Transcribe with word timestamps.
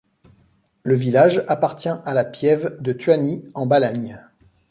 Le 0.81 0.95
village 0.95 1.43
appartient 1.47 1.87
à 2.03 2.15
la 2.15 2.25
piève 2.25 2.75
de 2.81 2.91
Tuani, 2.91 3.43
en 3.53 3.67
Balagne. 3.67 4.25